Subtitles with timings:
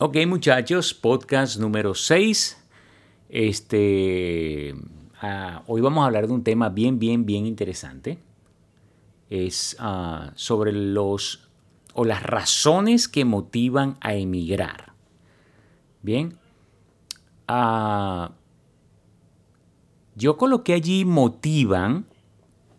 [0.00, 2.56] Ok, muchachos, podcast número 6.
[3.30, 4.72] Este,
[5.20, 8.20] ah, hoy vamos a hablar de un tema bien, bien, bien interesante.
[9.28, 11.48] Es ah, sobre los
[11.94, 14.92] o las razones que motivan a emigrar.
[16.02, 16.38] Bien.
[17.48, 18.30] Ah,
[20.14, 22.06] yo coloqué allí motivan,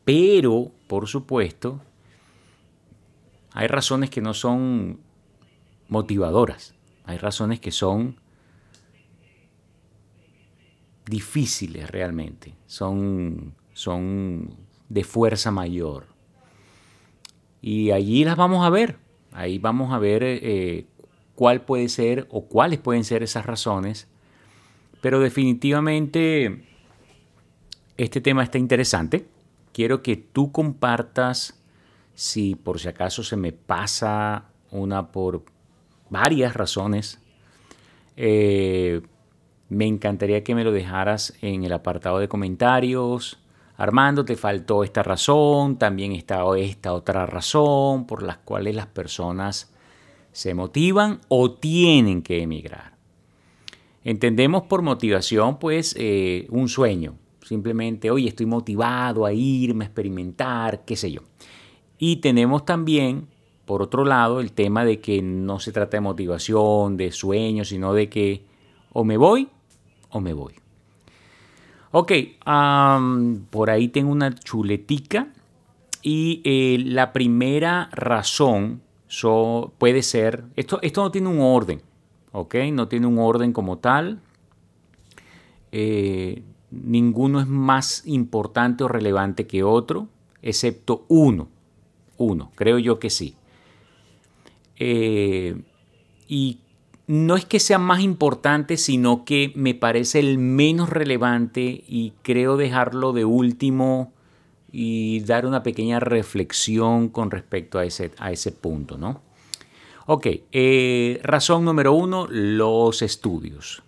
[0.06, 1.82] pero, por supuesto,
[3.52, 5.02] hay razones que no son
[5.90, 6.79] motivadoras.
[7.10, 8.18] Hay razones que son
[11.08, 13.55] difíciles realmente, son,
[14.90, 16.05] de fuerza mayor.
[17.63, 18.98] Y allí las vamos a ver,
[19.32, 20.85] ahí vamos a ver eh,
[21.34, 24.07] cuál puede ser o cuáles pueden ser esas razones.
[25.02, 26.63] Pero definitivamente
[27.98, 29.27] este tema está interesante.
[29.73, 31.60] Quiero que tú compartas
[32.13, 35.44] si por si acaso se me pasa una por
[36.09, 37.20] varias razones.
[38.16, 39.02] Eh,
[39.70, 43.40] me encantaría que me lo dejaras en el apartado de comentarios.
[43.77, 49.71] Armando, te faltó esta razón, también está esta otra razón por las cuales las personas
[50.34, 52.98] se motivan o tienen que emigrar.
[54.04, 60.84] Entendemos por motivación pues eh, un sueño, simplemente, oye, estoy motivado a irme, a experimentar,
[60.84, 61.21] qué sé yo.
[61.98, 63.27] Y tenemos también
[63.70, 67.94] por otro lado, el tema de que no se trata de motivación, de sueños, sino
[67.94, 68.41] de que
[68.94, 69.47] o me voy
[70.09, 70.56] o me voy.
[71.91, 72.12] Ok,
[73.51, 75.28] por ahí tengo una chuletica
[76.01, 78.81] y eh, la primera razón
[79.78, 81.84] puede ser, esto, esto no tiene un orden,
[82.31, 84.19] ok, no tiene un orden como tal.
[85.72, 86.41] Eh,
[86.72, 90.07] ninguno es más importante o relevante que otro,
[90.41, 91.50] excepto uno.
[92.17, 93.35] Uno, creo yo que sí.
[94.80, 95.62] Eh,
[96.28, 96.59] y
[97.09, 102.56] no es que sea más importante, sino que me parece el menos relevante y creo
[102.56, 104.13] dejarlo de último
[104.72, 109.22] y dar una pequeña reflexión con respecto a ese, a ese punto, ¿no?
[110.06, 113.82] Ok, eh, razón número uno, los estudios.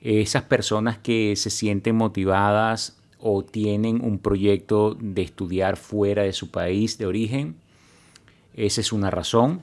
[0.00, 6.50] Esas personas que se sienten motivadas o tienen un proyecto de estudiar fuera de su
[6.50, 7.56] país de origen,
[8.54, 9.62] esa es una razón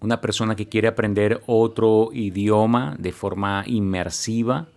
[0.00, 4.68] una persona que quiere aprender otro idioma de forma inmersiva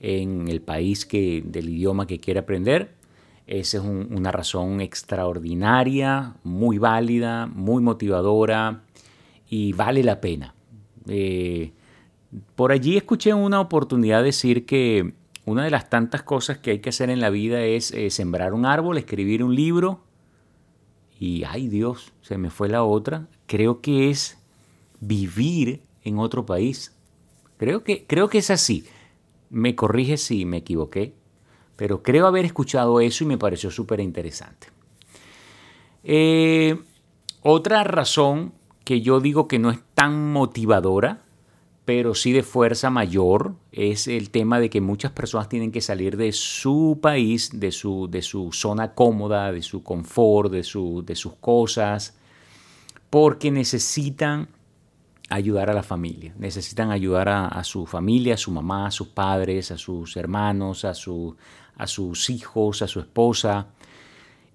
[0.00, 2.94] en el país que, del idioma que quiere aprender.
[3.46, 8.82] Esa es una razón extraordinaria, muy válida, muy motivadora
[9.48, 10.54] y vale la pena.
[11.06, 11.72] Eh,
[12.56, 15.12] por allí escuché una oportunidad decir que
[15.44, 18.54] una de las tantas cosas que hay que hacer en la vida es eh, sembrar
[18.54, 20.00] un árbol, escribir un libro
[21.20, 23.28] y, ay Dios, se me fue la otra.
[23.46, 24.38] Creo que es
[25.00, 26.94] vivir en otro país.
[27.56, 28.84] Creo que, creo que es así.
[29.50, 31.14] Me corrige si me equivoqué,
[31.76, 34.68] pero creo haber escuchado eso y me pareció súper interesante.
[36.02, 36.78] Eh,
[37.42, 38.52] otra razón
[38.84, 41.22] que yo digo que no es tan motivadora,
[41.84, 46.16] pero sí de fuerza mayor, es el tema de que muchas personas tienen que salir
[46.16, 51.14] de su país, de su, de su zona cómoda, de su confort, de, su, de
[51.14, 52.16] sus cosas,
[53.10, 54.48] porque necesitan
[55.30, 59.70] ayudar a la familia, necesitan ayudar a, su familia, a su mamá, a sus padres,
[59.70, 61.36] a sus hermanos, a, su,
[61.76, 63.68] a sus hijos, a su esposa.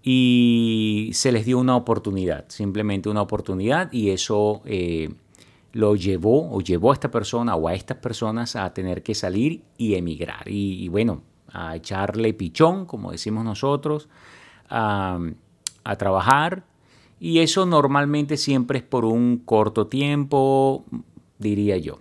[0.02, 5.14] Y se les dio una oportunidad, simplemente una oportunidad y eso eh,
[5.74, 9.64] lo llevó o llevó a esta persona o a estas personas a tener que salir
[9.78, 10.48] y emigrar.
[10.48, 14.08] Y, bueno, a echarle pichón, como decimos nosotros,
[14.70, 15.20] a,
[15.84, 16.64] a trabajar
[17.20, 20.86] y eso normalmente siempre es por un corto tiempo,
[21.38, 22.00] diría yo.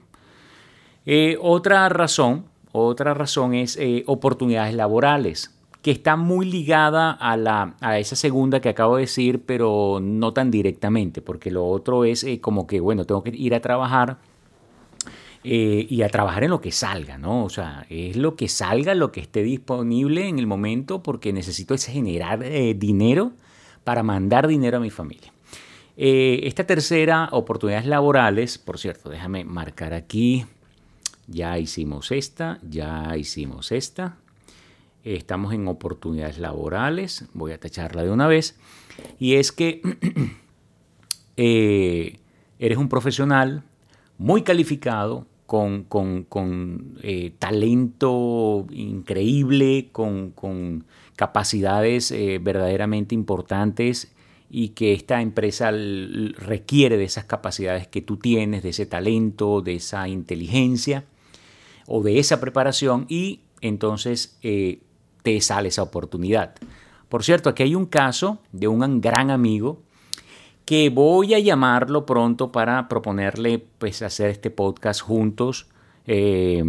[1.06, 7.74] Eh, otra razón, otra razón es eh, oportunidades laborales, que está muy ligada a, la,
[7.80, 12.24] a esa segunda que acabo de decir, pero no tan directamente, porque lo otro es
[12.24, 14.18] eh, como que, bueno, tengo que ir a trabajar
[15.44, 17.44] y a trabajar en lo que salga, ¿no?
[17.44, 21.72] O sea, es lo que salga, lo que esté disponible en el momento, porque necesito
[21.72, 22.44] es generar
[22.76, 23.32] dinero
[23.88, 25.32] para mandar dinero a mi familia.
[25.96, 30.44] Eh, esta tercera, oportunidades laborales, por cierto, déjame marcar aquí,
[31.26, 34.18] ya hicimos esta, ya hicimos esta,
[35.04, 38.58] estamos en oportunidades laborales, voy a tacharla de una vez,
[39.18, 39.80] y es que
[41.38, 42.20] eh,
[42.58, 43.62] eres un profesional
[44.18, 50.84] muy calificado, con, eh, talento increíble, con,
[51.16, 54.12] capacidades eh, verdaderamente importantes
[54.50, 59.76] y que esta empresa requiere de esas capacidades que tú tienes, de ese talento, de
[59.76, 61.06] esa inteligencia
[61.86, 64.80] o de esa preparación y entonces eh,
[65.22, 66.54] te sale esa oportunidad.
[67.08, 69.82] Por cierto, aquí hay un caso de un gran amigo
[70.68, 75.66] que voy a llamarlo pronto para proponerle pues hacer este podcast juntos.
[76.06, 76.62] Eh,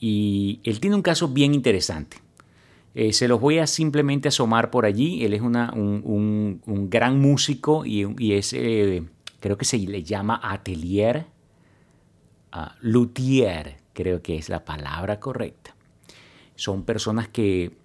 [0.00, 2.16] y él tiene un caso bien interesante.
[2.94, 5.22] Eh, se los voy a simplemente asomar por allí.
[5.22, 9.04] Él es un, gran músico y, es, eh,
[9.38, 11.26] creo que se le llama atelier,
[12.54, 15.76] uh, luthier, creo que es la palabra correcta.
[16.54, 17.76] Son personas que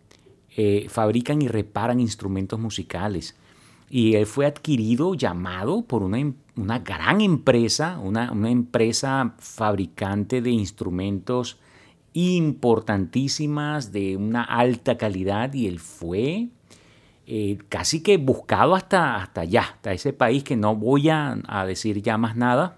[0.55, 3.35] eh, fabrican y reparan instrumentos musicales.
[3.93, 10.49] Y él fue adquirido, llamado por una, una gran empresa, una, una empresa fabricante de
[10.49, 11.59] instrumentos
[12.13, 16.47] importantísimas, de una alta calidad, y él fue
[17.27, 21.37] eh, casi que buscado hasta, hasta allá, hasta ese país que no voy a,
[21.67, 22.77] decir ya más nada.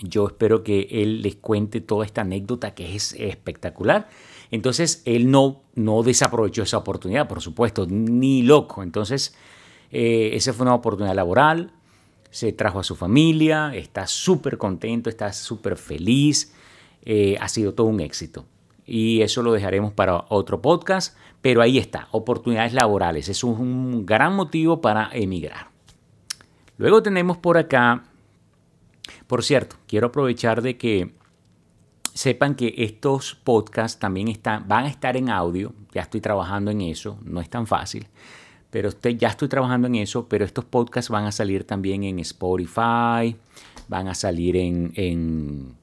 [0.00, 4.08] Yo espero que él les cuente toda esta anécdota que es espectacular.
[4.50, 8.82] Entonces, él no, no desaprovechó esa oportunidad, por supuesto, ni loco.
[8.82, 9.34] Entonces,
[9.92, 11.70] eh, esa fue una oportunidad laboral,
[12.30, 16.52] se trajo a su familia, está súper contento, está súper feliz,
[17.04, 18.46] eh, ha sido todo un éxito
[18.86, 24.34] y eso lo dejaremos para otro podcast, pero ahí está, oportunidades laborales, es un gran
[24.34, 25.68] motivo para emigrar.
[26.78, 28.04] Luego tenemos por acá,
[29.26, 31.12] por cierto, quiero aprovechar de que
[32.14, 36.80] sepan que estos podcasts también están, van a estar en audio, ya estoy trabajando en
[36.82, 38.06] eso, no es tan fácil,
[38.72, 43.36] pero ya estoy trabajando en eso, pero estos podcasts van a salir también en Spotify,
[43.86, 45.76] van a salir en, en,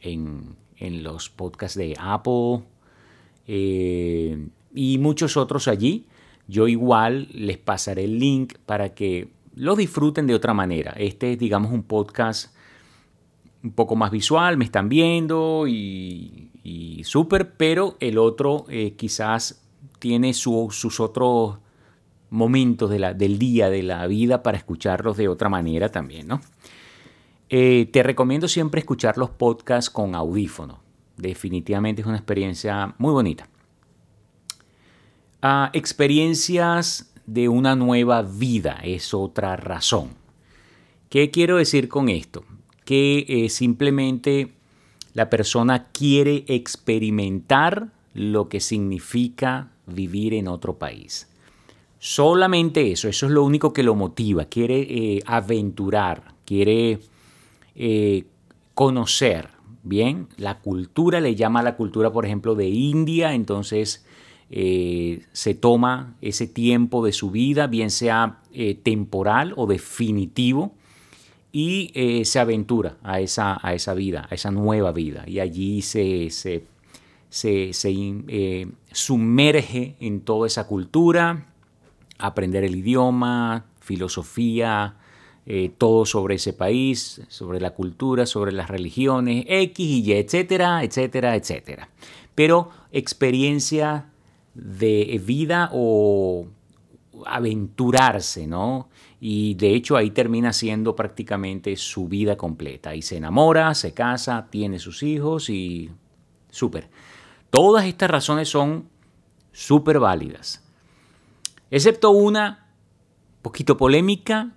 [0.00, 2.62] en en los podcasts de Apple
[3.46, 6.06] eh, y muchos otros allí.
[6.46, 10.92] Yo igual les pasaré el link para que lo disfruten de otra manera.
[10.92, 12.54] Este es, digamos, un podcast
[13.62, 19.62] un poco más visual, me están viendo y, y súper, pero el otro eh, quizás
[19.98, 21.58] tiene sus otros
[22.30, 26.40] momentos del día, de la vida, para escucharlos de otra manera también, ¿no?
[27.50, 30.80] Eh, te recomiendo siempre escuchar los podcasts con audífono.
[31.16, 33.48] Definitivamente es una experiencia muy bonita.
[35.40, 40.10] Ah, experiencias de una nueva vida es otra razón.
[41.08, 42.44] ¿Qué quiero decir con esto?
[42.84, 44.52] Que eh, simplemente
[45.14, 51.28] la persona quiere experimentar lo que significa vivir en otro país.
[51.98, 54.44] Solamente eso, eso es lo único que lo motiva.
[54.44, 57.00] Quiere eh, aventurar, quiere
[57.74, 58.24] eh,
[58.74, 59.48] conocer,
[59.82, 64.06] bien, la cultura le llama a la cultura, por ejemplo, de India, entonces
[64.50, 68.42] eh, se toma ese tiempo de su vida, bien sea
[68.82, 70.74] temporal o definitivo,
[71.50, 76.30] y se aventura a esa, a esa vida, a esa nueva vida, y allí se,
[76.30, 76.64] se,
[77.30, 81.47] se, se sumerge en toda esa cultura,
[82.18, 84.96] aprender el idioma, filosofía,
[85.46, 91.36] eh, todo sobre ese país, sobre la cultura, sobre las religiones, X y etcétera, etcétera,
[91.36, 91.88] etcétera.
[92.34, 94.10] Pero experiencia
[94.54, 96.46] de vida o
[97.24, 98.88] aventurarse, ¿no?
[99.20, 102.94] Y de hecho ahí termina siendo prácticamente su vida completa.
[102.94, 105.90] Y se enamora, se casa, tiene sus hijos y
[106.50, 106.90] súper.
[107.50, 108.88] Todas estas razones son
[109.52, 110.67] súper válidas.
[111.70, 112.66] Excepto una
[113.42, 114.54] poquito polémica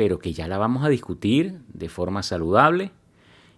[0.00, 2.90] pero que ya la vamos a discutir de forma saludable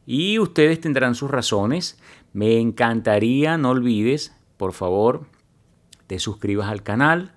[0.07, 2.01] y ustedes tendrán sus razones.
[2.33, 5.27] Me encantaría, no olvides, por favor,
[6.09, 7.37] te suscribas al canal.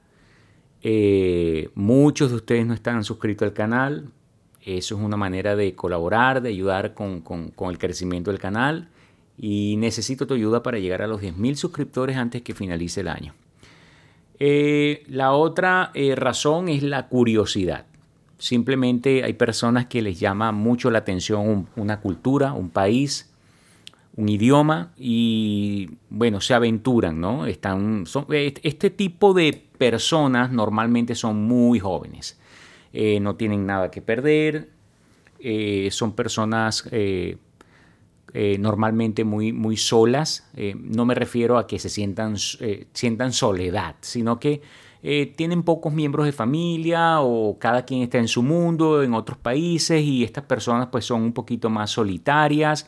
[0.82, 4.10] Eh, muchos de ustedes no están suscritos al canal.
[4.64, 7.24] Eso es una manera de colaborar, de ayudar con,
[7.70, 8.90] el crecimiento del canal.
[9.38, 13.36] Y necesito tu ayuda para llegar a los 10.000 suscriptores antes que finalice el año.
[14.40, 17.86] Eh, la otra eh, razón es la curiosidad.
[18.38, 23.32] Simplemente hay personas que les llama mucho la atención una cultura, un país,
[24.18, 27.46] un idioma y bueno, se aventuran, ¿no?
[27.46, 32.38] Están, este tipo de personas normalmente son muy jóvenes,
[32.94, 34.70] eh, no tienen nada que perder,
[35.92, 36.90] son personas
[38.36, 42.36] eh, normalmente muy, muy solas, no me refiero a que se sientan,
[42.94, 44.62] sientan soledad, sino que
[45.08, 49.38] eh, tienen pocos miembros de familia o cada quien está en su mundo, en otros
[49.38, 52.88] países y estas personas pues son un poquito más solitarias,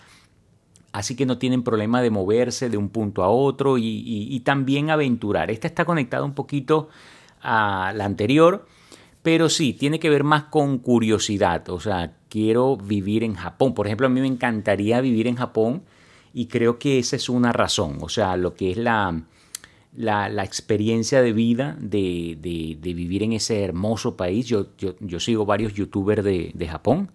[0.93, 5.51] así que no tienen problema de moverse de un punto a otro y, también aventurar.
[5.51, 6.89] Esta está conectada un poquito
[7.39, 8.65] a la anterior,
[9.21, 11.69] Pero sí, tiene que ver más con curiosidad.
[11.69, 13.73] O sea, quiero vivir en Japón.
[13.73, 15.83] Por ejemplo, a mí me encantaría vivir en Japón
[16.33, 17.97] y creo que esa es una razón.
[18.01, 19.23] O sea, lo que es la,
[19.97, 22.37] la, experiencia de vida de,
[22.81, 24.45] vivir en ese hermoso país.
[24.45, 27.11] Yo, yo, sigo varios youtubers de, Japón,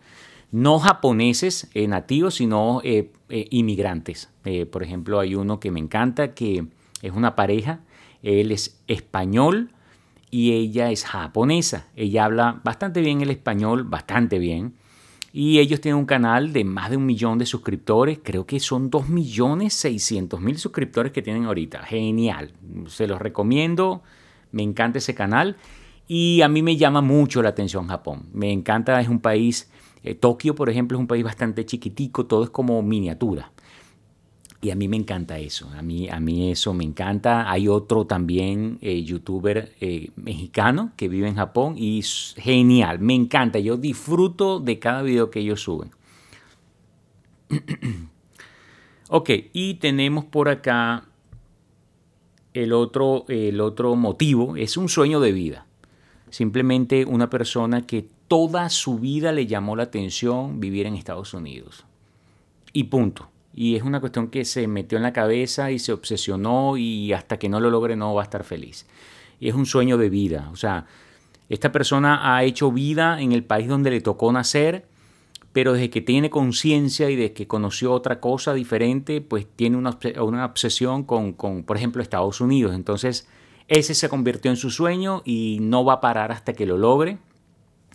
[0.51, 4.29] no japoneses eh, nativos, sino eh, eh, inmigrantes.
[4.71, 6.67] por ejemplo, hay uno que me encanta, que
[7.01, 7.81] es una pareja,
[8.23, 9.71] él es español
[10.31, 11.87] y ella es japonesa.
[11.95, 14.75] Ella habla bastante bien el español, bastante bien.
[15.33, 18.21] Y ellos tienen un canal de más de un millón de suscriptores.
[18.23, 21.83] Creo que son 2 millones 600 mil suscriptores que tienen ahorita.
[21.85, 22.53] Genial.
[22.87, 24.03] Se los recomiendo.
[24.51, 25.57] Me encanta ese canal.
[26.07, 28.27] Y a mí me llama mucho la atención Japón.
[28.35, 29.71] Me encanta, es un país,
[30.03, 33.53] eh, Tokio por ejemplo es un país bastante chiquitico, todo es como miniatura.
[34.65, 37.51] Y a mí me encanta eso, a mí, a mí eso me encanta.
[37.51, 43.17] Hay otro también eh, youtuber eh, mexicano que vive en Japón y es genial, me
[43.17, 43.59] encanta.
[43.59, 45.91] Yo disfruto de cada video que ellos suben.
[49.09, 51.07] ok, y tenemos por acá
[52.55, 55.67] el otro, el otro motivo, es un sueño de vida.
[56.31, 61.85] Simplemente una persona que toda su vida le llamó la atención vivir en Estados Unidos.
[62.73, 66.77] Y punto y es una cuestión que se metió en la cabeza y se obsesionó
[66.77, 68.87] y hasta que no lo logre no va a estar feliz.
[69.41, 70.87] Es un sueño de vida, o sea,
[71.49, 74.87] esta persona ha hecho vida en el país donde le tocó nacer,
[75.53, 79.99] pero desde que tiene conciencia y desde que conoció otra cosa diferente, pues tiene una,
[80.23, 82.75] una obsesión con, con, por ejemplo, Estados Unidos.
[82.75, 83.29] Entonces,
[83.69, 87.19] ese se convirtió en su sueño y no va a parar hasta que lo logre.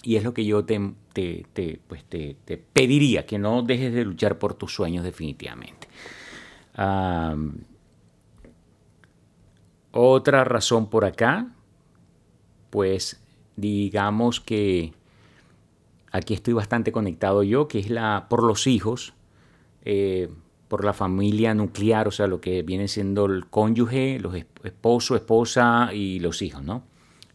[0.07, 2.37] Y es lo que yo te, te, pues te,
[2.71, 5.89] pediría, que no dejes de luchar por tus sueños definitivamente.
[9.91, 11.51] otra razón por acá,
[12.69, 13.19] pues
[13.57, 14.93] digamos que
[16.13, 19.13] aquí estoy bastante conectado yo, que es la por los hijos,
[19.83, 20.29] eh,
[20.69, 25.89] por la familia nuclear, o sea, lo que viene siendo el cónyuge, los esposo, esposa
[25.93, 26.83] y los hijos, ¿no?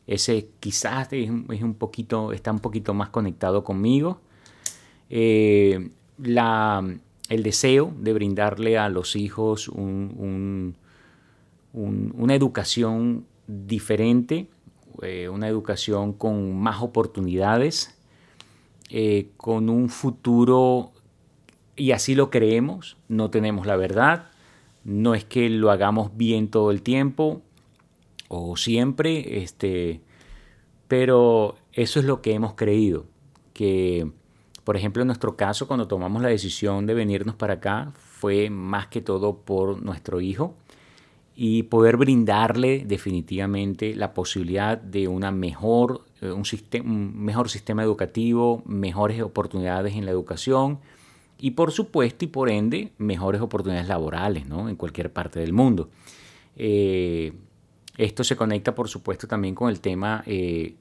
[0.07, 4.21] Ese quizás es, un poquito, está un poquito más conectado conmigo.
[5.11, 10.75] Eh, el deseo de brindarle a los hijos una
[12.35, 14.49] educación diferente,
[15.03, 17.97] eh, una educación con más oportunidades,
[18.91, 20.93] eh, con un futuro,
[21.77, 24.27] y así lo creemos, no tenemos la verdad,
[24.85, 27.41] no es que lo hagamos bien todo el tiempo,
[28.33, 30.01] o siempre, este,
[30.89, 33.05] pero eso es lo que hemos creído,
[33.53, 34.11] que
[34.65, 38.87] por ejemplo en nuestro caso cuando tomamos la decisión de venirnos para acá fue más
[38.87, 40.55] que todo por nuestro hijo
[41.37, 46.45] y poder brindarle definitivamente la posibilidad de una mejor, eh, un,
[47.15, 50.79] mejor sistema educativo, mejores oportunidades en la educación
[51.39, 54.71] y por supuesto y por ende mejores oportunidades laborales ¿no?
[54.71, 55.91] en cualquier parte del mundo.
[56.57, 57.33] Eh,
[57.97, 60.77] esto se conecta, por supuesto, también con el tema eh,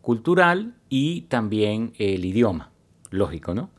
[0.00, 2.70] cultural y también el idioma,
[3.10, 3.70] lógico, ¿no?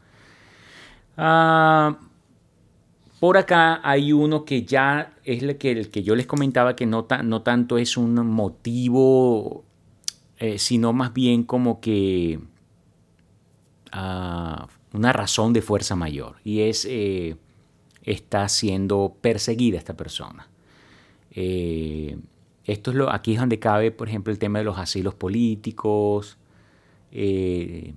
[1.18, 1.98] Ah,
[3.20, 6.86] por acá hay uno que ya es el que, el que yo les comentaba que
[6.86, 9.64] no, no tanto es un motivo,
[10.38, 12.40] eh, sino más bien como que
[13.92, 16.36] ah, una razón de fuerza mayor.
[16.44, 17.38] Y es, eh,
[18.04, 20.48] está siendo perseguida esta persona.
[22.66, 26.38] Esto es lo, aquí es donde cabe, por ejemplo, el tema de los asilos políticos.
[27.12, 27.94] Eh,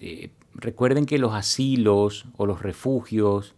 [0.00, 3.54] eh, recuerden que los asilos o los refugios,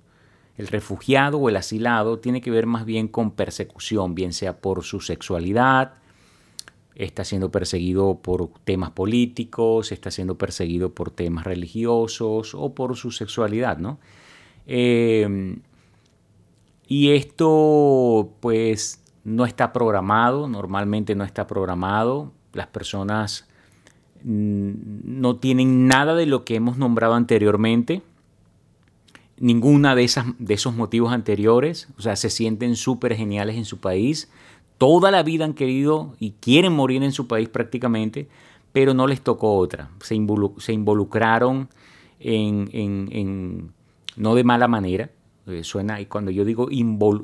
[0.56, 4.82] el refugiado o el asilado tiene que ver más bien con persecución, bien sea por
[4.82, 5.94] su sexualidad,
[6.96, 13.12] está siendo perseguido por temas políticos, está siendo perseguido por temas religiosos o por su
[13.12, 13.99] sexualidad, ¿no?
[14.66, 15.56] Eh,
[16.87, 22.33] y esto, pues, no está programado, normalmente no está programado.
[22.52, 23.49] Las personas
[24.25, 24.73] mm,
[25.05, 28.02] no tienen nada de lo que hemos nombrado anteriormente,
[29.38, 33.79] ninguna de, esas, de esos motivos anteriores, o sea, se sienten súper geniales en su
[33.79, 34.31] país,
[34.79, 38.29] toda la vida han querido y quieren morir en su país prácticamente,
[38.73, 41.69] pero no les tocó otra, se, involucraron
[42.21, 43.73] en,
[44.17, 45.11] no de mala manera,
[45.46, 46.68] eh, suena, y cuando yo digo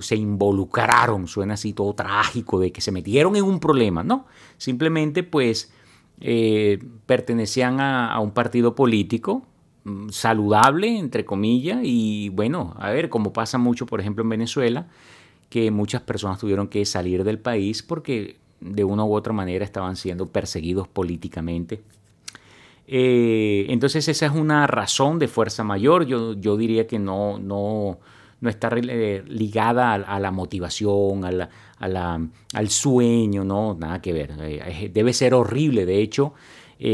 [0.00, 5.22] se involucraron, suena así todo trágico, de que se metieron en un problema, no, simplemente
[5.22, 5.72] pues
[6.20, 9.46] eh, pertenecían a, un partido político
[9.84, 14.88] mm, saludable, entre comillas, y bueno, a ver, como pasa mucho, por ejemplo, en Venezuela,
[15.48, 19.94] que muchas personas tuvieron que salir del país porque de una u otra manera estaban
[19.94, 21.82] siendo perseguidos políticamente.
[22.90, 26.07] Eh, entonces esa es una razón de fuerza mayor.
[26.07, 27.99] Yo, yo diría que no, no,
[28.40, 31.50] no está eh, ligada a, la motivación, a
[32.54, 34.33] al sueño, no, nada que ver.
[34.40, 36.33] Eh, debe ser horrible, de hecho,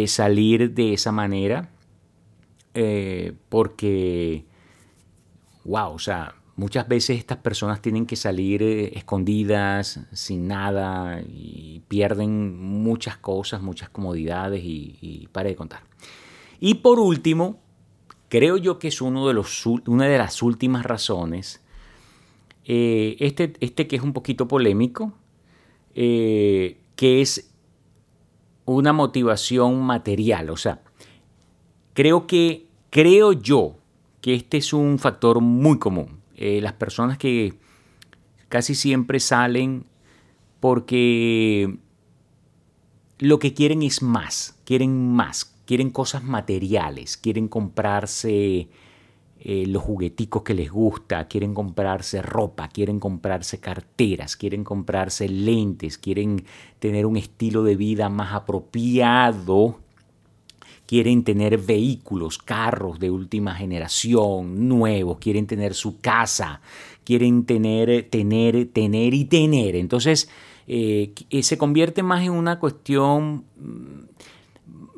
[0.06, 1.70] salir de esa manera,
[3.48, 4.44] porque,
[5.64, 12.58] wow, o sea, muchas veces estas personas tienen que salir escondidas, sin nada, y pierden
[12.58, 15.82] muchas cosas, muchas comodidades, y, y pare de contar.
[16.60, 17.60] Y por último,
[18.28, 21.60] creo yo que es uno de los, una de las últimas razones,
[22.64, 25.12] eh, este, este que es un poquito polémico,
[25.94, 27.50] eh, que es
[28.64, 30.50] una motivación material.
[30.50, 30.82] O sea,
[31.92, 33.76] creo que, creo yo
[34.20, 36.23] que este es un factor muy común.
[36.36, 37.54] Eh, las personas que
[38.48, 39.84] casi siempre salen
[40.60, 41.78] porque
[43.18, 48.68] lo que quieren es más, quieren más, quieren cosas materiales, quieren comprarse
[49.46, 55.98] eh, los jugueticos que les gusta, quieren comprarse ropa, quieren comprarse carteras, quieren comprarse lentes,
[55.98, 56.44] quieren
[56.78, 59.80] tener un estilo de vida más apropiado,
[60.86, 66.60] quieren tener vehículos, carros de última generación, nuevos, quieren tener su casa,
[67.04, 69.76] quieren tener, tener, tener y tener.
[69.76, 70.28] Entonces,
[70.66, 71.12] eh,
[71.42, 73.44] se convierte más en una cuestión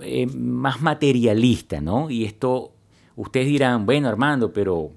[0.00, 2.10] eh, más materialista, ¿no?
[2.10, 2.72] Y esto,
[3.16, 4.90] ustedes dirán, bueno, Armando, pero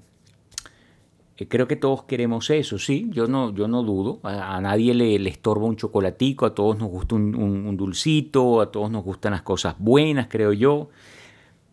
[1.48, 5.66] creo que todos queremos eso, sí, yo no, yo no dudo, a, nadie le, estorba
[5.66, 10.26] un chocolatico, a todos nos gusta un, dulcito, a todos nos gustan las cosas buenas,
[10.28, 10.90] creo yo,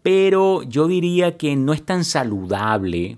[0.01, 3.17] pero yo diría que no es tan saludable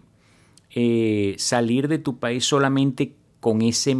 [0.71, 3.95] eh, salir de tu país solamente con ese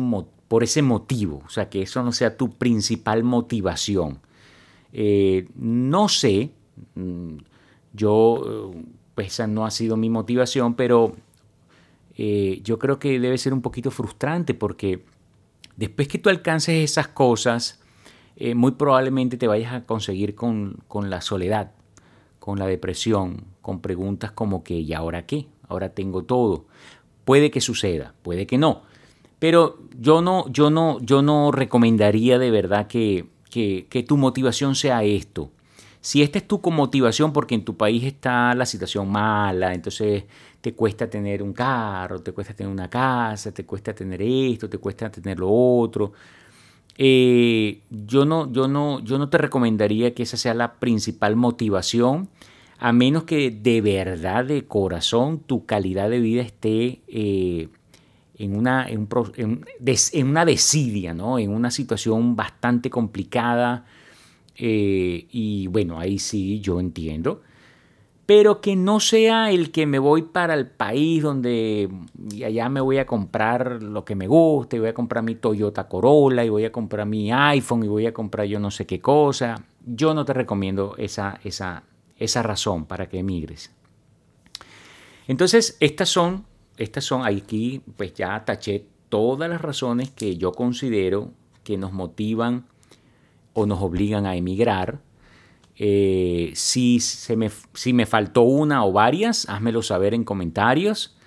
[0.47, 4.19] por ese motivo, o sea, que eso no sea tu principal motivación.
[4.91, 6.49] Eh, no sé,
[6.95, 7.35] mm,
[7.93, 8.73] yo,
[9.13, 11.15] pues esa no ha sido mi motivación, pero
[12.21, 15.05] eh, yo creo que debe ser un poquito frustrante porque
[15.77, 17.79] después que tú alcances esas cosas,
[18.35, 21.71] eh, muy probablemente te vayas a conseguir con, con, la soledad,
[22.39, 25.47] con la depresión, con preguntas como que ¿y ahora qué?
[25.69, 26.65] Ahora tengo todo.
[27.23, 28.81] Puede que suceda, puede que no.
[29.39, 35.05] Pero yo no, yo no, yo no recomendaría de verdad que, que, tu motivación sea
[35.05, 35.51] esto.
[36.01, 40.23] Si esta es tu motivación porque en tu país está la situación mala, entonces
[40.61, 44.77] te cuesta tener un carro, te cuesta tener una casa, te cuesta tener esto, te
[44.77, 46.13] cuesta tener lo otro.
[46.97, 52.29] Eh, yo, no, yo, no, yo no te recomendaría que esa sea la principal motivación,
[52.77, 57.69] a menos que de verdad, de corazón, tu calidad de vida esté eh,
[58.37, 59.07] en una, en,
[60.27, 61.39] una desidia, ¿no?
[61.39, 63.85] en una situación bastante complicada.
[64.59, 67.41] Eh, y bueno, ahí sí yo entiendo.
[68.25, 71.89] Pero que no sea el que me voy para el país donde
[72.45, 76.45] allá me voy a comprar lo que me guste, voy a comprar mi Toyota Corolla,
[76.45, 79.55] y voy a comprar mi iPhone, y voy a comprar yo no sé qué cosa.
[79.83, 81.83] Yo no te recomiendo esa, esa,
[82.17, 83.71] esa razón para que emigres.
[85.27, 86.45] Entonces, estas son
[86.79, 91.31] estas son, aquí pues ya taché todas las razones que yo considero
[91.65, 92.67] que nos motivan
[93.59, 94.99] o nos obligan a emigrar.
[95.75, 101.17] Eh, si, se me, si me faltó una o varias, házmelo saber en comentarios.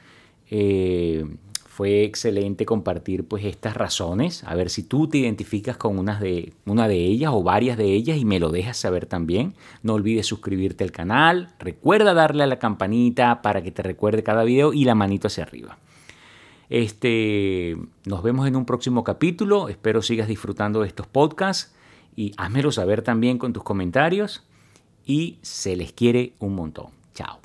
[0.51, 1.25] Eh,
[1.67, 6.53] fue excelente compartir pues estas razones, a ver si tú te identificas con unas de,
[6.67, 9.55] una de ellas o varias de ellas y me lo dejas saber también.
[9.83, 14.45] No olvides suscribirte al canal, recuerda darle a la campanita para que te recuerde cada
[14.45, 15.79] video y la manito hacia arriba.
[16.69, 21.75] Este, nos vemos en un próximo capítulo, espero sigas disfrutando de estos podcasts
[22.17, 24.45] y házmelo saber también con tus comentarios
[25.05, 26.87] y se les quiere un montón.
[27.15, 27.43] Chao.